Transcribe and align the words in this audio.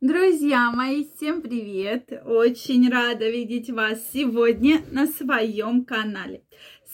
Друзья 0.00 0.70
мои, 0.70 1.04
всем 1.04 1.42
привет! 1.42 2.22
Очень 2.24 2.88
рада 2.88 3.28
видеть 3.28 3.68
вас 3.68 3.98
сегодня 4.12 4.80
на 4.92 5.08
своем 5.08 5.84
канале. 5.84 6.44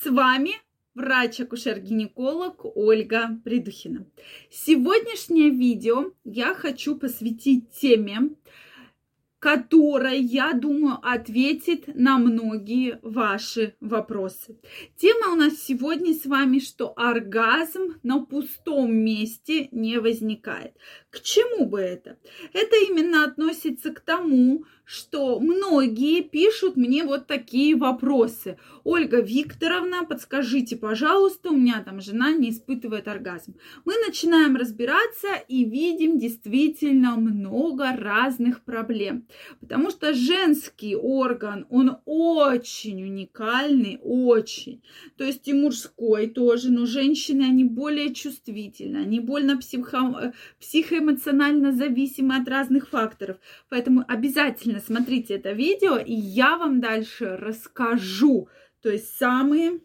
С 0.02 0.10
вами 0.10 0.52
врач-акушер-гинеколог 0.94 2.64
Ольга 2.64 3.38
Придухина. 3.44 4.06
Сегодняшнее 4.50 5.50
видео 5.50 6.12
я 6.24 6.54
хочу 6.54 6.96
посвятить 6.96 7.70
теме, 7.72 8.30
которая, 9.44 10.16
я 10.16 10.54
думаю, 10.54 10.96
ответит 11.02 11.94
на 11.94 12.16
многие 12.16 12.98
ваши 13.02 13.74
вопросы. 13.78 14.56
Тема 14.96 15.32
у 15.32 15.34
нас 15.34 15.62
сегодня 15.62 16.14
с 16.14 16.24
вами, 16.24 16.60
что 16.60 16.94
оргазм 16.96 18.00
на 18.02 18.24
пустом 18.24 18.96
месте 18.96 19.68
не 19.70 19.98
возникает. 20.00 20.72
К 21.10 21.20
чему 21.20 21.66
бы 21.66 21.78
это? 21.80 22.16
Это 22.54 22.76
именно 22.88 23.24
относится 23.24 23.92
к 23.92 24.00
тому, 24.00 24.64
что 24.84 25.40
многие 25.40 26.22
пишут 26.22 26.76
мне 26.76 27.04
вот 27.04 27.26
такие 27.26 27.74
вопросы. 27.74 28.58
Ольга 28.82 29.20
Викторовна, 29.20 30.04
подскажите, 30.04 30.76
пожалуйста, 30.76 31.50
у 31.50 31.56
меня 31.56 31.82
там 31.82 32.00
жена 32.00 32.32
не 32.32 32.50
испытывает 32.50 33.08
оргазм. 33.08 33.56
Мы 33.84 33.94
начинаем 34.06 34.56
разбираться 34.56 35.28
и 35.48 35.64
видим 35.64 36.18
действительно 36.18 37.16
много 37.16 37.96
разных 37.96 38.62
проблем. 38.62 39.26
Потому 39.60 39.90
что 39.90 40.14
женский 40.14 40.96
орган, 40.96 41.66
он 41.70 41.98
очень 42.04 43.02
уникальный, 43.02 43.98
очень. 44.02 44.82
То 45.16 45.24
есть 45.24 45.48
и 45.48 45.52
мужской 45.52 46.28
тоже, 46.28 46.70
но 46.70 46.86
женщины, 46.86 47.42
они 47.42 47.64
более 47.64 48.14
чувствительны, 48.14 48.98
они 48.98 49.20
больно 49.20 49.58
психо- 49.58 50.32
психоэмоционально 50.60 51.72
зависимы 51.72 52.36
от 52.36 52.48
разных 52.48 52.88
факторов. 52.88 53.38
Поэтому 53.68 54.04
обязательно 54.06 54.80
смотрите 54.80 55.34
это 55.34 55.52
видео, 55.52 55.96
и 55.96 56.14
я 56.14 56.56
вам 56.56 56.80
дальше 56.80 57.36
расскажу, 57.36 58.48
то 58.82 58.90
есть 58.90 59.16
самые 59.16 59.80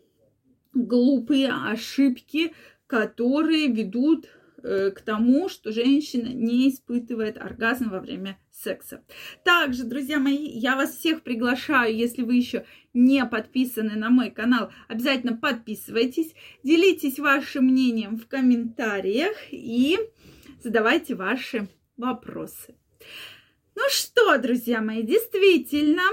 глупые 0.74 1.52
ошибки, 1.52 2.54
которые 2.88 3.68
ведут 3.68 4.28
к 4.62 5.02
тому, 5.06 5.50
что 5.50 5.72
женщина 5.72 6.28
не 6.28 6.70
испытывает 6.70 7.38
оргазм 7.38 7.90
во 7.90 8.00
время 8.00 8.38
секса. 8.52 9.04
Также, 9.44 9.84
друзья 9.84 10.20
мои, 10.20 10.48
я 10.48 10.76
вас 10.76 10.96
всех 10.96 11.22
приглашаю, 11.24 11.96
если 11.96 12.24
вы 12.24 12.36
еще 12.36 12.66
не 12.94 13.26
подписаны 13.26 13.96
на 13.96 14.10
мой 14.10 14.32
канал, 14.32 14.72
обязательно 14.88 15.38
подписывайтесь, 15.38 16.34
делитесь 16.64 17.20
вашим 17.20 17.66
мнением 17.66 18.18
в 18.18 18.28
комментариях 18.28 19.36
и 19.52 19.98
задавайте 20.64 21.16
ваши 21.16 21.68
вопросы. 21.98 22.76
Ну 23.76 23.84
что, 23.90 24.38
друзья 24.40 24.82
мои, 24.82 25.04
действительно, 25.04 26.04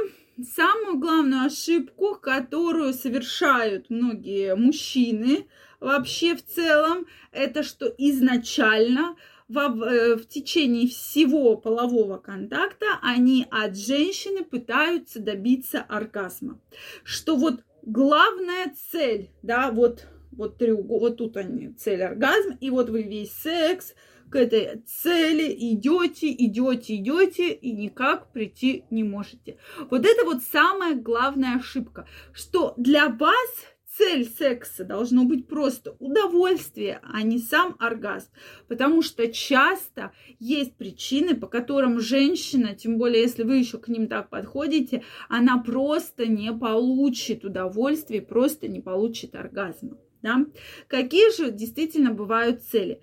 самую 0.54 0.98
главную 0.98 1.46
ошибку, 1.46 2.14
которую 2.14 2.92
совершают 2.92 3.90
многие 3.90 4.54
мужчины 4.54 5.46
вообще 5.80 6.34
в 6.34 6.44
целом, 6.44 7.06
это 7.32 7.62
что 7.62 7.86
изначально 7.98 9.16
в, 9.48 9.58
э, 9.58 10.16
в 10.16 10.26
течение 10.26 10.88
всего 10.88 11.56
полового 11.56 12.18
контакта 12.18 12.86
они 13.02 13.46
от 13.50 13.76
женщины 13.76 14.44
пытаются 14.44 15.20
добиться 15.20 15.80
оргазма. 15.80 16.60
Что 17.04 17.36
вот 17.36 17.62
главная 17.82 18.74
цель, 18.90 19.30
да, 19.42 19.70
вот, 19.70 20.06
вот, 20.32 20.58
треугол, 20.58 21.00
вот 21.00 21.18
тут 21.18 21.36
они, 21.36 21.72
цель 21.74 22.02
оргазм, 22.02 22.56
и 22.60 22.70
вот 22.70 22.90
вы 22.90 23.02
весь 23.02 23.32
секс, 23.32 23.94
к 24.30 24.36
этой 24.36 24.82
цели 24.86 25.54
идете, 25.56 26.32
идете, 26.32 26.96
идете 26.96 27.52
и 27.52 27.72
никак 27.72 28.32
прийти 28.32 28.84
не 28.90 29.04
можете. 29.04 29.58
Вот 29.90 30.04
это 30.04 30.24
вот 30.24 30.42
самая 30.42 30.96
главная 30.96 31.56
ошибка, 31.58 32.08
что 32.32 32.74
для 32.76 33.08
вас 33.08 33.66
цель 33.96 34.26
секса 34.26 34.84
должно 34.84 35.24
быть 35.24 35.46
просто 35.46 35.96
удовольствие, 35.98 37.00
а 37.02 37.22
не 37.22 37.38
сам 37.38 37.76
оргазм. 37.78 38.28
Потому 38.68 39.02
что 39.02 39.28
часто 39.28 40.12
есть 40.38 40.76
причины, 40.76 41.34
по 41.34 41.46
которым 41.46 42.00
женщина, 42.00 42.74
тем 42.74 42.98
более 42.98 43.22
если 43.22 43.42
вы 43.42 43.56
еще 43.56 43.78
к 43.78 43.88
ним 43.88 44.08
так 44.08 44.28
подходите, 44.28 45.02
она 45.28 45.58
просто 45.58 46.26
не 46.26 46.52
получит 46.52 47.44
удовольствие, 47.44 48.22
просто 48.22 48.68
не 48.68 48.80
получит 48.80 49.34
оргазма. 49.34 49.98
Да? 50.26 50.44
Какие 50.88 51.30
же 51.36 51.52
действительно 51.52 52.10
бывают 52.10 52.64
цели? 52.64 53.00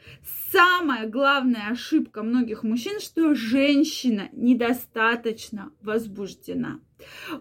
Самая 0.52 1.08
главная 1.08 1.70
ошибка 1.72 2.22
многих 2.22 2.64
мужчин, 2.64 3.00
что 3.00 3.34
женщина 3.34 4.28
недостаточно 4.34 5.72
возбуждена. 5.82 6.82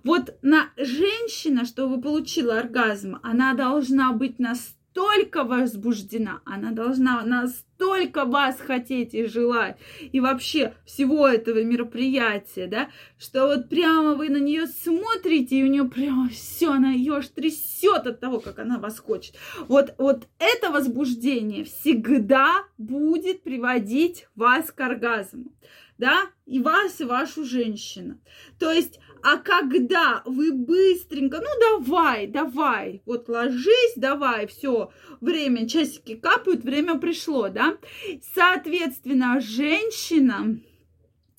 Вот 0.05 0.39
на 0.41 0.71
женщина, 0.77 1.65
чтобы 1.65 2.01
получила 2.01 2.61
оргазм, 2.61 3.19
она 3.25 3.55
должна 3.55 4.13
быть 4.13 4.39
настолько 4.39 4.82
настолько 4.95 5.45
возбуждена, 5.45 6.41
она 6.45 6.73
должна 6.73 7.23
настолько 7.25 8.25
вас 8.25 8.59
хотеть 8.61 9.15
и 9.15 9.25
желать, 9.25 9.77
и 10.13 10.21
вообще 10.21 10.75
всего 10.85 11.27
этого 11.27 11.63
мероприятия, 11.63 12.67
да, 12.67 12.91
что 13.19 13.47
вот 13.47 13.69
прямо 13.69 14.15
вы 14.15 14.29
на 14.29 14.39
нее 14.39 14.67
смотрите, 14.67 15.57
и 15.57 15.65
у 15.65 15.69
нее 15.69 15.85
прямо 15.85 16.29
все, 16.29 16.73
она 16.73 16.93
ее 16.93 17.17
аж 17.17 17.29
трясет 17.29 18.07
от 18.07 18.21
того, 18.21 18.41
как 18.41 18.59
она 18.59 18.79
вас 18.79 18.99
хочет. 18.99 19.35
Вот, 19.69 19.95
вот 19.99 20.29
это 20.39 20.71
возбуждение 20.71 21.65
всегда 21.65 22.65
будет 22.79 23.43
приводить 23.43 24.27
вас 24.35 24.71
к 24.71 24.81
оргазму 24.81 25.53
да, 25.99 26.31
и 26.47 26.61
вас, 26.61 27.01
и 27.01 27.05
вашу 27.05 27.45
женщину. 27.45 28.21
То 28.59 28.71
есть, 28.71 28.99
а 29.23 29.37
когда 29.39 30.23
вы 30.27 30.53
быстренько, 30.53 31.39
ну 31.39 31.49
давай, 31.61 32.27
давай, 32.27 33.03
вот 33.07 33.29
ложись, 33.29 33.95
давай, 33.97 34.47
все, 34.47 34.91
время, 35.21 35.69
часики 35.69 36.17
капают, 36.17 36.65
время 36.65 36.99
пришло, 36.99 37.49
да. 37.49 37.79
Соответственно, 38.35 39.41
женщина, 39.41 40.59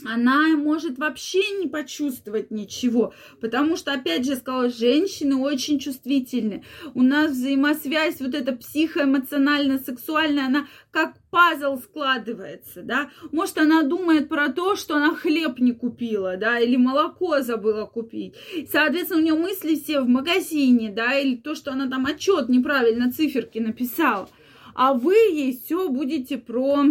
она 0.05 0.55
может 0.57 0.97
вообще 0.97 1.41
не 1.59 1.67
почувствовать 1.67 2.51
ничего, 2.51 3.13
потому 3.41 3.77
что, 3.77 3.93
опять 3.93 4.25
же, 4.25 4.35
сказала, 4.35 4.69
женщины 4.69 5.35
очень 5.35 5.79
чувствительны. 5.79 6.63
У 6.93 7.01
нас 7.01 7.31
взаимосвязь 7.31 8.19
вот 8.19 8.33
эта 8.33 8.53
психоэмоционально-сексуальная, 8.53 10.45
она 10.47 10.67
как 10.91 11.15
пазл 11.29 11.77
складывается, 11.77 12.83
да. 12.83 13.09
Может, 13.31 13.57
она 13.57 13.83
думает 13.83 14.29
про 14.29 14.49
то, 14.49 14.75
что 14.75 14.95
она 14.95 15.15
хлеб 15.15 15.59
не 15.59 15.71
купила, 15.71 16.37
да, 16.37 16.59
или 16.59 16.75
молоко 16.75 17.41
забыла 17.41 17.85
купить. 17.85 18.35
Соответственно, 18.71 19.21
у 19.21 19.23
нее 19.23 19.35
мысли 19.35 19.75
все 19.75 20.01
в 20.01 20.07
магазине, 20.07 20.91
да, 20.91 21.17
или 21.17 21.35
то, 21.35 21.55
что 21.55 21.71
она 21.71 21.87
там 21.89 22.05
отчет 22.05 22.49
неправильно 22.49 23.11
циферки 23.11 23.59
написала. 23.59 24.29
А 24.75 24.93
вы 24.93 25.13
ей 25.13 25.59
все 25.59 25.89
будете 25.89 26.37
про 26.37 26.85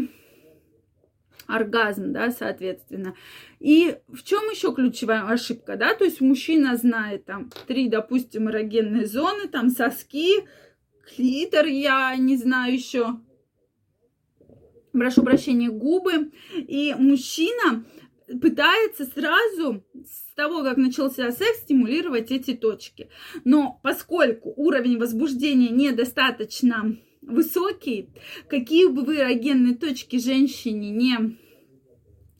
оргазм, 1.52 2.12
да, 2.12 2.30
соответственно. 2.30 3.14
И 3.60 3.96
в 4.08 4.22
чем 4.22 4.48
еще 4.50 4.74
ключевая 4.74 5.24
ошибка, 5.26 5.76
да, 5.76 5.94
то 5.94 6.04
есть 6.04 6.20
мужчина 6.20 6.76
знает 6.76 7.26
там 7.26 7.50
три, 7.66 7.88
допустим, 7.88 8.48
эрогенные 8.48 9.06
зоны, 9.06 9.48
там 9.48 9.70
соски, 9.70 10.46
клитор, 11.14 11.66
я 11.66 12.16
не 12.16 12.36
знаю 12.36 12.74
еще, 12.74 13.20
прошу 14.92 15.22
прощения, 15.22 15.70
губы, 15.70 16.32
и 16.54 16.94
мужчина 16.98 17.84
пытается 18.40 19.04
сразу 19.04 19.84
с 19.94 20.34
того, 20.34 20.62
как 20.62 20.76
начался 20.76 21.30
секс, 21.32 21.60
стимулировать 21.60 22.30
эти 22.30 22.54
точки. 22.54 23.10
Но 23.44 23.78
поскольку 23.82 24.52
уровень 24.56 24.98
возбуждения 24.98 25.68
недостаточно 25.68 26.96
высокий, 27.22 28.08
какие 28.48 28.86
бы 28.86 29.02
вы 29.02 29.16
эрогенные 29.18 29.74
точки 29.74 30.18
женщине 30.18 30.90
не 30.90 31.36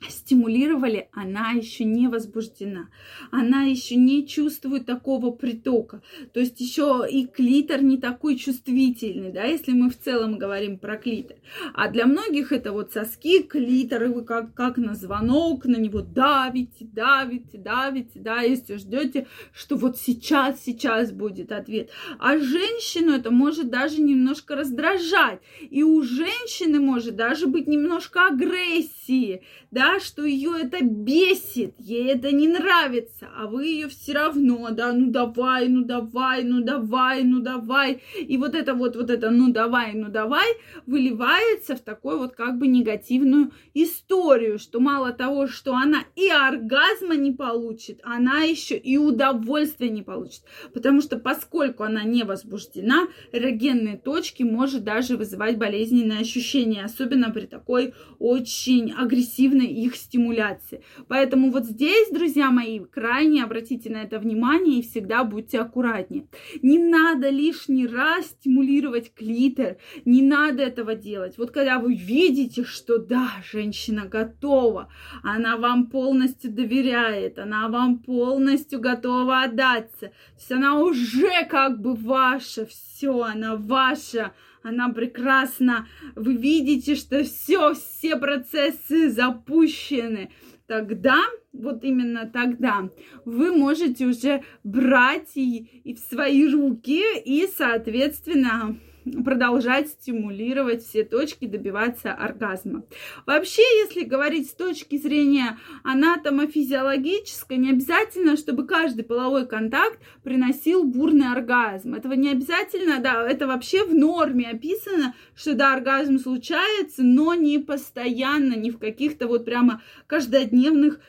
стимулировали, 0.09 1.09
она 1.13 1.51
еще 1.53 1.85
не 1.85 2.09
возбуждена, 2.09 2.89
она 3.31 3.65
еще 3.65 3.97
не 3.97 4.27
чувствует 4.27 4.87
такого 4.87 5.31
притока, 5.31 6.03
то 6.33 6.41
есть 6.41 6.61
еще 6.61 7.07
и 7.09 7.27
клитор 7.27 7.83
не 7.83 7.99
такой 7.99 8.37
чувствительный, 8.37 9.33
да, 9.33 9.45
если 9.45 9.73
мы 9.73 9.91
в 9.91 9.99
целом 9.99 10.39
говорим 10.39 10.79
про 10.79 10.97
клитор. 10.97 11.37
А 11.75 11.89
для 11.89 12.07
многих 12.07 12.53
это 12.53 12.73
вот 12.73 12.93
соски, 12.93 13.43
клитор, 13.43 14.05
и 14.05 14.09
вы 14.09 14.25
как, 14.25 14.55
как 14.55 14.77
на 14.77 14.95
звонок 14.95 15.65
на 15.65 15.77
него 15.77 16.01
давите, 16.01 16.85
давите, 16.85 17.59
давите, 17.59 18.19
да, 18.19 18.41
если 18.41 18.77
ждете, 18.77 19.27
что 19.53 19.77
вот 19.77 19.99
сейчас, 19.99 20.63
сейчас 20.63 21.13
будет 21.13 21.53
ответ. 21.53 21.91
А 22.19 22.39
женщину 22.39 23.13
это 23.13 23.31
может 23.31 23.71
даже 23.71 24.01
немножко 24.01 24.57
раздражать, 24.57 25.41
и 25.61 25.83
у 25.83 26.03
женщины 26.03 26.81
может 26.81 27.17
даже 27.17 27.47
быть 27.47 27.67
немножко 27.67 28.27
агрессии, 28.27 29.43
да, 29.71 29.92
что 30.01 30.25
ее 30.25 30.53
это 30.61 30.85
бесит, 30.85 31.75
ей 31.79 32.13
это 32.13 32.33
не 32.33 32.49
нравится, 32.49 33.29
а 33.37 33.47
вы 33.47 33.67
ее 33.67 33.89
все 33.89 34.13
равно, 34.13 34.69
да, 34.71 34.93
ну 34.93 35.11
давай, 35.11 35.69
ну 35.69 35.85
давай, 35.85 36.45
ну 36.45 36.63
давай, 36.63 37.25
ну 37.25 37.41
давай. 37.41 38.03
И 38.19 38.37
вот 38.37 38.55
это 38.55 38.75
вот, 38.75 38.97
вот 38.97 39.11
это, 39.11 39.31
ну 39.31 39.53
давай, 39.53 39.95
ну 39.95 40.09
давай, 40.09 40.47
выливается 40.87 41.77
в 41.77 41.81
такой 41.81 42.19
вот 42.19 42.35
как 42.35 42.59
бы 42.59 42.67
негативную 42.67 43.53
историю, 43.75 44.59
что 44.59 44.81
мало 44.81 45.13
того, 45.13 45.47
что 45.47 45.75
она 45.75 46.05
и 46.17 46.29
оргазма 46.29 47.17
не 47.17 47.33
получит, 47.33 48.01
она 48.03 48.43
еще 48.43 48.77
и 48.77 48.97
удовольствия 48.97 49.89
не 49.91 50.03
получит. 50.03 50.43
Потому 50.73 51.01
что 51.01 51.19
поскольку 51.19 51.83
она 51.83 52.05
не 52.05 52.25
возбуждена, 52.25 53.09
эрогенные 53.33 53.97
точки 53.97 54.43
может 54.43 54.85
даже 54.85 55.17
вызывать 55.17 55.59
болезненные 55.59 56.21
ощущения, 56.21 56.85
особенно 56.85 57.31
при 57.31 57.47
такой 57.47 57.95
очень 58.19 58.93
агрессивной 58.93 59.67
их 59.85 59.97
стимуляции. 59.97 60.83
Поэтому 61.09 61.51
вот 61.51 61.65
здесь, 61.65 62.09
друзья 62.11 62.51
мои, 62.51 62.81
крайне 62.81 63.43
обратите 63.43 63.91
на 63.91 64.03
это 64.03 64.19
внимание 64.19 64.81
и 64.81 64.83
всегда 64.83 65.25
будьте 65.25 65.61
аккуратнее. 65.61 66.27
Не 66.63 66.79
надо 66.79 67.29
лишний 67.29 67.87
раз 67.87 68.27
стимулировать 68.27 69.13
клитор, 69.15 69.77
не 70.05 70.23
надо 70.23 70.63
этого 70.63 70.95
делать. 70.95 71.39
Вот 71.39 71.51
когда 71.51 71.79
вы 71.79 71.95
видите, 71.95 72.65
что 72.65 72.99
да, 72.99 73.31
женщина 73.51 74.07
готова, 74.07 74.89
она 75.23 75.57
вам 75.57 75.87
полностью 75.87 76.51
доверяет, 76.51 77.39
она 77.39 77.69
вам 77.69 77.99
полностью 77.99 78.81
готова 78.81 79.43
отдаться, 79.43 80.09
то 80.09 80.39
есть 80.39 80.53
она 80.53 80.79
уже 80.79 81.47
как 81.49 81.81
бы 81.81 81.95
ваша, 81.95 82.67
все, 82.67 83.23
она 83.23 83.57
ваша, 83.57 84.33
она 84.63 84.89
прекрасна. 84.91 85.87
Вы 86.15 86.37
видите, 86.37 86.95
что 86.95 87.25
все, 87.25 87.75
все 87.75 88.17
процессы 88.17 89.11
запущены. 89.11 90.31
Тогда, 90.67 91.19
вот 91.53 91.85
именно 91.85 92.31
тогда, 92.33 92.89
вы 93.25 93.53
можете 93.53 94.07
уже 94.07 94.43
брать 94.65 95.33
и, 95.35 95.83
и 95.85 95.95
в 95.95 95.99
свои 95.99 96.49
руки 96.49 97.03
и, 97.25 97.47
соответственно, 97.57 98.79
продолжать 99.25 99.89
стимулировать 99.89 100.85
все 100.85 101.05
точки, 101.05 101.47
добиваться 101.47 102.13
оргазма. 102.13 102.85
Вообще, 103.27 103.63
если 103.83 104.05
говорить 104.05 104.49
с 104.51 104.55
точки 104.55 104.97
зрения 104.97 105.59
анатомо-физиологической, 105.85 107.57
не 107.57 107.71
обязательно, 107.71 108.37
чтобы 108.37 108.67
каждый 108.67 109.05
половой 109.05 109.47
контакт 109.47 109.99
приносил 110.23 110.85
бурный 110.85 111.33
оргазм. 111.33 111.95
Этого 111.95 112.13
не 112.13 112.31
обязательно, 112.31 112.99
да, 113.01 113.29
это 113.29 113.47
вообще 113.47 113.85
в 113.85 113.95
норме 113.95 114.51
описано, 114.51 115.15
что 115.35 115.55
да, 115.55 115.75
оргазм 115.75 116.19
случается, 116.19 117.03
но 117.03 117.35
не 117.35 117.59
постоянно, 117.59 118.55
не 118.55 118.71
в 118.71 118.79
каких-то 118.79 119.27
вот 119.27 119.45
прямо 119.45 119.83
каждодневных 120.07 121.01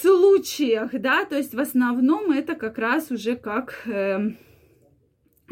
случаях, 0.00 0.90
да, 0.92 1.24
то 1.24 1.36
есть 1.36 1.54
в 1.54 1.60
основном 1.60 2.30
это 2.30 2.54
как 2.54 2.78
раз 2.78 3.10
уже 3.10 3.36
как 3.36 3.82
э, 3.86 4.30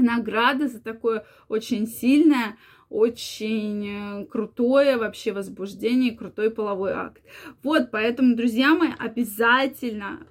награда 0.00 0.69
за 0.69 0.81
такое 0.81 1.25
очень 1.49 1.87
сильное, 1.87 2.56
очень 2.88 3.88
э, 3.88 4.26
крутое 4.26 4.97
вообще 4.97 5.32
возбуждение, 5.32 6.17
крутой 6.17 6.50
половой 6.50 6.93
акт. 6.93 7.23
Вот, 7.62 7.91
поэтому, 7.91 8.35
друзья 8.35 8.75
мои, 8.75 8.91
обязательно 8.99 10.26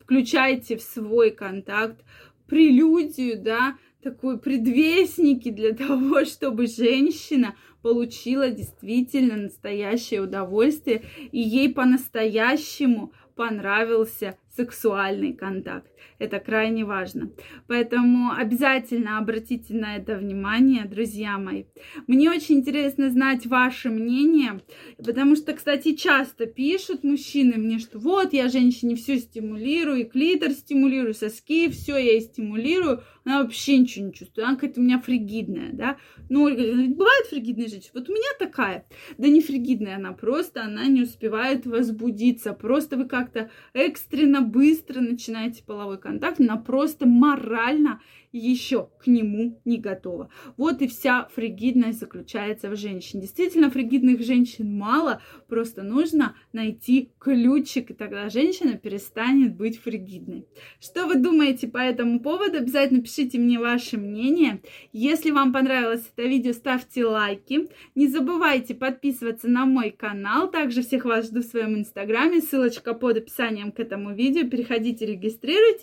включайте 0.00 0.76
в 0.76 0.82
свой 0.82 1.30
контакт 1.30 2.00
прелюдию, 2.46 3.42
да, 3.42 3.76
такой 4.02 4.38
предвестники 4.38 5.50
для 5.50 5.74
того, 5.86 6.24
чтобы 6.24 6.66
женщина 6.66 7.54
получила 7.82 8.50
действительно 8.50 9.36
настоящее 9.36 10.22
удовольствие, 10.22 11.04
и 11.30 11.40
ей 11.40 11.72
по-настоящему 11.72 13.12
понравился 13.36 14.36
сексуальный 14.56 15.32
контакт. 15.32 15.92
Это 16.18 16.38
крайне 16.38 16.84
важно. 16.84 17.30
Поэтому 17.66 18.32
обязательно 18.32 19.18
обратите 19.18 19.74
на 19.74 19.96
это 19.96 20.16
внимание, 20.16 20.84
друзья 20.84 21.38
мои. 21.38 21.64
Мне 22.06 22.30
очень 22.30 22.56
интересно 22.56 23.10
знать 23.10 23.46
ваше 23.46 23.90
мнение, 23.90 24.60
потому 24.98 25.36
что, 25.36 25.52
кстати, 25.52 25.94
часто 25.94 26.46
пишут 26.46 27.04
мужчины 27.04 27.56
мне, 27.56 27.78
что 27.78 27.98
вот 27.98 28.32
я 28.32 28.48
женщине 28.48 28.96
все 28.96 29.18
стимулирую, 29.18 30.00
и 30.00 30.04
клитор 30.04 30.50
стимулирую, 30.50 31.14
соски, 31.14 31.68
все 31.70 31.92
я 31.92 32.12
ей 32.12 32.20
стимулирую, 32.20 33.02
она 33.24 33.42
вообще 33.42 33.76
ничего 33.76 34.06
не 34.06 34.12
чувствует, 34.12 34.46
она 34.46 34.56
какая-то 34.56 34.80
у 34.80 34.84
меня 34.84 34.98
фригидная, 34.98 35.70
да. 35.72 35.98
Ну, 36.30 36.44
Ольга, 36.44 36.62
бывает 36.62 37.26
фригидная 37.28 37.68
женщина, 37.68 37.90
вот 37.94 38.08
у 38.08 38.12
меня 38.12 38.28
такая. 38.38 38.86
Да 39.18 39.28
не 39.28 39.40
фригидная 39.40 39.96
она, 39.96 40.12
просто 40.12 40.62
она 40.62 40.86
не 40.86 41.02
успевает 41.02 41.66
возбудиться, 41.66 42.52
просто 42.52 42.96
вы 42.96 43.06
как-то 43.06 43.50
экстренно 43.74 44.40
быстро 44.40 45.00
начинаете 45.00 45.62
половой 45.88 45.98
контакт, 45.98 46.40
она 46.40 46.56
просто 46.56 47.06
морально 47.06 48.00
еще 48.30 48.90
к 48.98 49.06
нему 49.06 49.60
не 49.64 49.78
готова. 49.78 50.28
Вот 50.56 50.82
и 50.82 50.86
вся 50.86 51.28
фригидность 51.34 52.00
заключается 52.00 52.68
в 52.68 52.76
женщине. 52.76 53.22
Действительно, 53.22 53.70
фригидных 53.70 54.22
женщин 54.22 54.76
мало, 54.76 55.22
просто 55.48 55.82
нужно 55.82 56.36
найти 56.52 57.10
ключик, 57.18 57.90
и 57.90 57.94
тогда 57.94 58.28
женщина 58.28 58.76
перестанет 58.76 59.56
быть 59.56 59.80
фригидной. 59.80 60.46
Что 60.78 61.06
вы 61.06 61.16
думаете 61.16 61.68
по 61.68 61.78
этому 61.78 62.20
поводу? 62.20 62.58
Обязательно 62.58 63.02
пишите 63.02 63.38
мне 63.38 63.58
ваше 63.58 63.96
мнение. 63.96 64.60
Если 64.92 65.30
вам 65.30 65.52
понравилось 65.52 66.10
это 66.14 66.28
видео, 66.28 66.52
ставьте 66.52 67.06
лайки. 67.06 67.68
Не 67.94 68.08
забывайте 68.08 68.74
подписываться 68.74 69.48
на 69.48 69.64
мой 69.64 69.90
канал. 69.90 70.50
Также 70.50 70.82
всех 70.82 71.06
вас 71.06 71.26
жду 71.26 71.40
в 71.40 71.44
своем 71.44 71.78
инстаграме. 71.78 72.42
Ссылочка 72.42 72.92
под 72.92 73.16
описанием 73.16 73.72
к 73.72 73.80
этому 73.80 74.14
видео. 74.14 74.46
Переходите, 74.48 75.06
регистрируйтесь, 75.06 75.77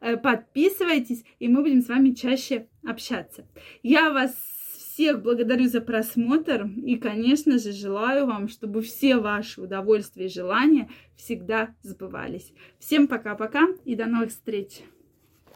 э, 0.00 0.16
подписывайтесь, 0.16 1.24
и 1.38 1.48
мы 1.48 1.62
будем 1.62 1.82
с 1.82 1.88
вами 1.88 2.10
чаще 2.10 2.68
общаться. 2.84 3.46
Я 3.82 4.12
вас 4.12 4.32
всех 5.00 5.22
благодарю 5.22 5.66
за 5.66 5.80
просмотр 5.80 6.66
и, 6.76 6.96
конечно 6.96 7.58
же, 7.58 7.72
желаю 7.72 8.26
вам, 8.26 8.48
чтобы 8.48 8.82
все 8.82 9.16
ваши 9.16 9.60
удовольствия 9.60 10.26
и 10.26 10.28
желания 10.28 10.90
всегда 11.16 11.74
сбывались. 11.82 12.52
Всем 12.78 13.08
пока-пока 13.08 13.68
и 13.84 13.94
до 13.94 14.06
новых 14.06 14.30
встреч! 14.30 14.82